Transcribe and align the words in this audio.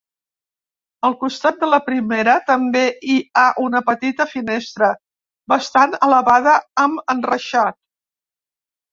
Al 1.07 1.15
costat 1.23 1.57
de 1.63 1.67
la 1.71 1.77
primera 1.89 2.33
també 2.47 2.81
hi 3.15 3.17
ha 3.41 3.43
una 3.63 3.81
petita 3.89 4.27
finestra, 4.31 4.89
bastant 5.53 5.93
elevada, 6.07 6.55
amb 6.85 7.13
enreixat. 7.15 7.79